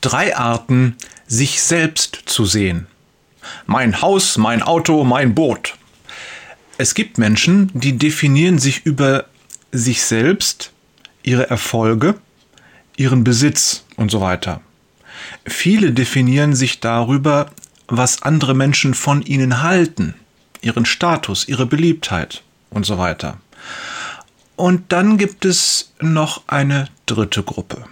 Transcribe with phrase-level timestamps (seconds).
[0.00, 2.86] drei Arten, sich selbst zu sehen.
[3.66, 5.74] Mein Haus, mein Auto, mein Boot.
[6.78, 9.26] Es gibt Menschen, die definieren sich über
[9.72, 10.72] sich selbst,
[11.22, 12.14] ihre Erfolge,
[12.96, 14.60] ihren Besitz und so weiter.
[15.46, 17.50] Viele definieren sich darüber,
[17.86, 20.14] was andere Menschen von ihnen halten,
[20.60, 23.38] ihren Status, ihre Beliebtheit und so weiter.
[24.56, 27.84] Und dann gibt es noch eine dritte Gruppe.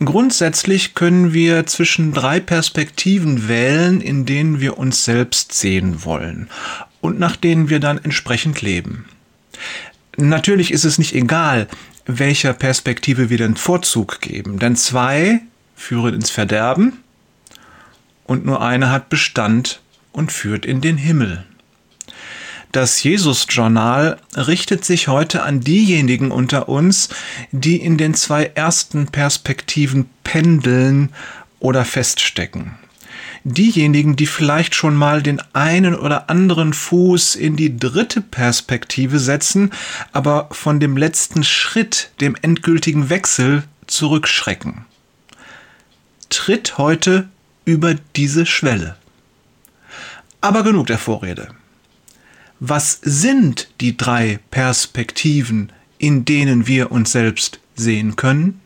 [0.00, 6.48] Grundsätzlich können wir zwischen drei Perspektiven wählen, in denen wir uns selbst sehen wollen
[7.00, 9.04] und nach denen wir dann entsprechend leben.
[10.16, 11.68] Natürlich ist es nicht egal,
[12.06, 15.40] welcher Perspektive wir den Vorzug geben, denn zwei
[15.76, 16.98] führen ins Verderben
[18.24, 19.80] und nur eine hat Bestand
[20.12, 21.44] und führt in den Himmel.
[22.74, 27.08] Das Jesus-Journal richtet sich heute an diejenigen unter uns,
[27.52, 31.10] die in den zwei ersten Perspektiven pendeln
[31.60, 32.74] oder feststecken.
[33.44, 39.70] Diejenigen, die vielleicht schon mal den einen oder anderen Fuß in die dritte Perspektive setzen,
[40.10, 44.84] aber von dem letzten Schritt, dem endgültigen Wechsel, zurückschrecken.
[46.28, 47.28] Tritt heute
[47.64, 48.96] über diese Schwelle.
[50.40, 51.54] Aber genug der Vorrede
[52.68, 58.60] was sind die drei Perspektiven, in denen wir uns selbst sehen können?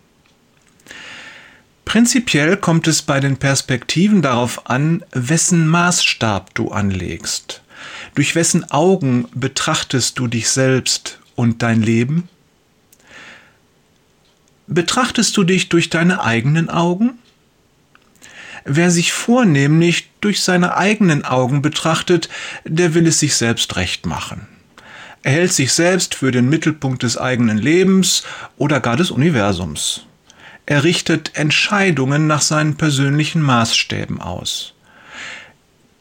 [1.84, 7.62] Prinzipiell kommt es bei den Perspektiven darauf an, wessen Maßstab du anlegst.
[8.14, 12.28] Durch wessen Augen betrachtest du dich selbst und dein Leben?
[14.68, 17.18] Betrachtest du dich durch deine eigenen Augen?
[18.70, 22.28] Wer sich vornehmlich durch seine eigenen Augen betrachtet,
[22.66, 24.46] der will es sich selbst recht machen.
[25.22, 28.24] Er hält sich selbst für den Mittelpunkt des eigenen Lebens
[28.58, 30.04] oder gar des Universums.
[30.66, 34.74] Er richtet Entscheidungen nach seinen persönlichen Maßstäben aus.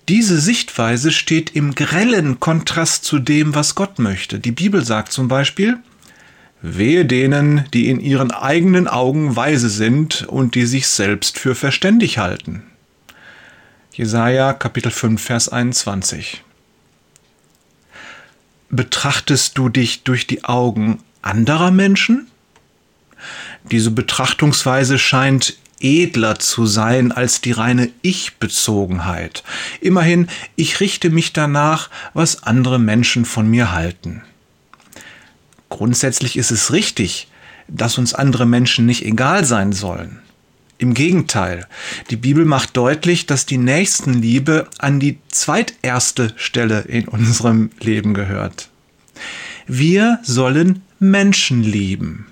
[0.09, 4.39] Diese Sichtweise steht im grellen Kontrast zu dem, was Gott möchte.
[4.39, 5.77] Die Bibel sagt zum Beispiel,
[6.61, 12.17] Wehe denen, die in ihren eigenen Augen weise sind und die sich selbst für verständig
[12.17, 12.63] halten.
[13.93, 16.43] Jesaja Kapitel 5, Vers 21.
[18.69, 22.27] Betrachtest du dich durch die Augen anderer Menschen?
[23.71, 29.43] Diese Betrachtungsweise scheint edler zu sein als die reine Ich-Bezogenheit.
[29.79, 34.23] Immerhin, ich richte mich danach, was andere Menschen von mir halten.
[35.69, 37.27] Grundsätzlich ist es richtig,
[37.67, 40.19] dass uns andere Menschen nicht egal sein sollen.
[40.79, 41.65] Im Gegenteil,
[42.11, 48.69] die Bibel macht deutlich, dass die Nächstenliebe an die zweiterste Stelle in unserem Leben gehört.
[49.65, 52.27] Wir sollen Menschen lieben.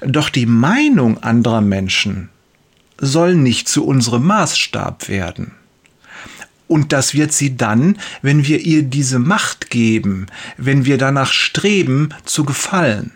[0.00, 2.30] Doch die Meinung anderer Menschen
[2.98, 5.52] soll nicht zu unserem Maßstab werden.
[6.72, 12.14] Und das wird sie dann, wenn wir ihr diese Macht geben, wenn wir danach streben,
[12.24, 13.10] zu gefallen.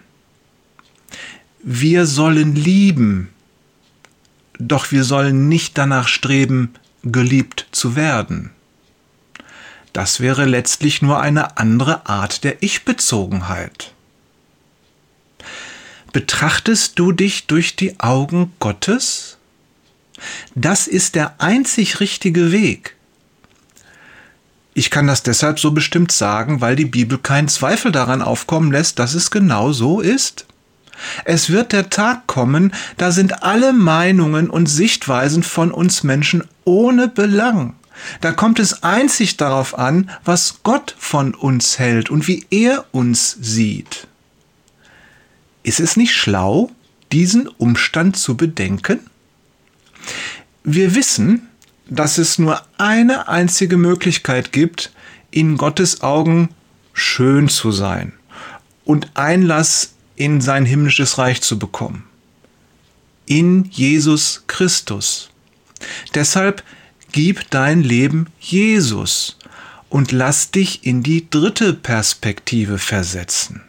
[1.63, 3.31] Wir sollen lieben,
[4.59, 8.51] doch wir sollen nicht danach streben, geliebt zu werden.
[9.95, 13.95] Das wäre letztlich nur eine andere Art der Ich-Bezogenheit.
[16.13, 19.39] Betrachtest du dich durch die Augen Gottes?
[20.55, 22.96] Das ist der einzig richtige Weg.
[24.79, 28.99] Ich kann das deshalb so bestimmt sagen, weil die Bibel keinen Zweifel daran aufkommen lässt,
[28.99, 30.45] dass es genau so ist.
[31.25, 37.09] Es wird der Tag kommen, da sind alle Meinungen und Sichtweisen von uns Menschen ohne
[37.09, 37.75] Belang.
[38.21, 43.35] Da kommt es einzig darauf an, was Gott von uns hält und wie er uns
[43.41, 44.09] sieht.
[45.63, 46.71] Ist es nicht schlau,
[47.13, 49.01] diesen Umstand zu bedenken?
[50.65, 51.49] Wir wissen,
[51.89, 54.93] dass es nur eine einzige Möglichkeit gibt,
[55.31, 56.51] in Gottes Augen
[56.93, 58.13] schön zu sein
[58.85, 62.05] und Einlass in sein himmlisches Reich zu bekommen.
[63.27, 65.31] In Jesus Christus.
[66.15, 66.63] Deshalb
[67.13, 69.39] gib dein Leben Jesus
[69.89, 73.63] und lass dich in die dritte Perspektive versetzen.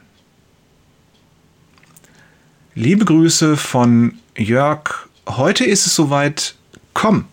[2.76, 5.08] Liebe Grüße von Jörg.
[5.28, 6.56] Heute ist es soweit.
[6.94, 7.26] Komm,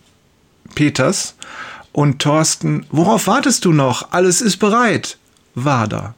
[0.75, 1.35] Peters
[1.91, 4.11] und Thorsten, worauf wartest du noch?
[4.11, 5.17] Alles ist bereit.
[5.55, 6.13] Wader.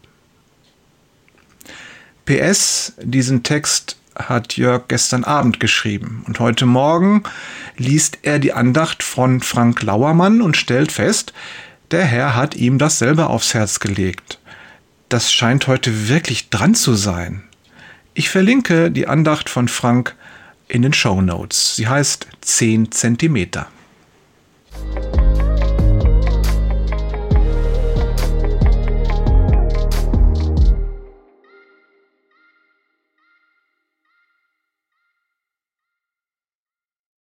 [2.26, 7.24] PS, diesen Text hat Jörg gestern Abend geschrieben und heute Morgen
[7.78, 11.32] liest er die Andacht von Frank Lauermann und stellt fest,
[11.92, 14.40] der Herr hat ihm dasselbe aufs Herz gelegt.
[15.08, 17.44] Das scheint heute wirklich dran zu sein.
[18.14, 20.16] Ich verlinke die Andacht von Frank
[20.68, 21.76] in den Show Notes.
[21.76, 23.68] Sie heißt 10 Zentimeter.